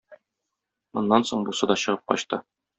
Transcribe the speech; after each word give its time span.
Моннан 0.99 1.27
соң 1.33 1.45
бусы 1.51 1.71
да 1.73 1.79
чыгып 1.85 2.05
качты. 2.13 2.45